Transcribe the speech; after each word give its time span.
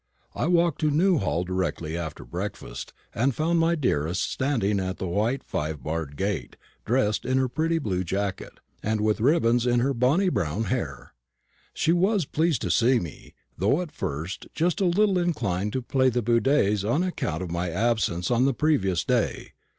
I 0.33 0.47
walked 0.47 0.81
to 0.81 0.89
Newhall 0.89 1.43
directly 1.43 1.95
after 1.95 2.25
breakfast, 2.25 2.91
and 3.13 3.35
found 3.35 3.59
my 3.59 3.75
dearest 3.75 4.23
standing 4.31 4.79
at 4.79 4.97
the 4.97 5.05
white 5.07 5.43
five 5.43 5.83
barred 5.83 6.17
gate, 6.17 6.55
dressed 6.85 7.23
in 7.23 7.37
her 7.37 7.47
pretty 7.47 7.77
blue 7.77 8.03
jacket, 8.03 8.59
and 8.81 8.99
with 9.01 9.21
ribbons 9.21 9.67
in 9.67 9.79
her 9.81 9.93
bonny 9.93 10.29
brown 10.29 10.63
hair. 10.63 11.13
She 11.75 11.93
was 11.93 12.25
pleased 12.25 12.63
to 12.63 12.71
see 12.71 12.99
me, 12.99 13.35
though 13.59 13.79
at 13.79 13.91
first 13.91 14.47
just 14.55 14.81
a 14.81 14.85
little 14.85 15.19
inclined 15.19 15.71
to 15.73 15.83
play 15.83 16.09
the 16.09 16.23
boudeuse 16.23 16.83
on 16.83 17.03
account 17.03 17.43
of 17.43 17.51
my 17.51 17.69
absence 17.69 18.31
on 18.31 18.45
the 18.45 18.55
previous 18.55 19.03
day. 19.05 19.51